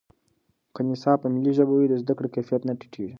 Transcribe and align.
که 0.73 0.81
نصاب 0.89 1.17
په 1.21 1.27
ملي 1.35 1.51
ژبه 1.57 1.73
وي، 1.75 1.87
د 1.89 1.93
زده 2.03 2.13
کړې 2.17 2.29
کیفیت 2.35 2.61
نه 2.67 2.73
ټیټېږي. 2.79 3.09